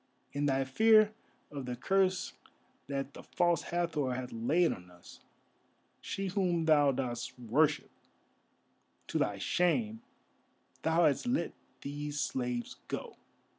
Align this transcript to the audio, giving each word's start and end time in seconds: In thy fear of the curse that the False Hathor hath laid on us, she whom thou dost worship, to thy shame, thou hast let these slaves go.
In 0.33 0.47
thy 0.47 0.63
fear 0.63 1.13
of 1.51 1.67
the 1.67 1.75
curse 1.75 2.33
that 2.87 3.13
the 3.13 3.21
False 3.21 3.61
Hathor 3.61 4.15
hath 4.15 4.31
laid 4.31 4.73
on 4.73 4.89
us, 4.89 5.19
she 5.99 6.25
whom 6.29 6.65
thou 6.65 6.91
dost 6.91 7.37
worship, 7.37 7.91
to 9.05 9.19
thy 9.19 9.37
shame, 9.37 10.01
thou 10.81 11.05
hast 11.05 11.27
let 11.27 11.53
these 11.81 12.19
slaves 12.19 12.77
go. 12.87 13.15